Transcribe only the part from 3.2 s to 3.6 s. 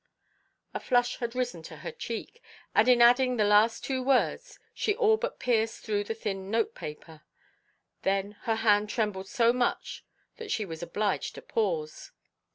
the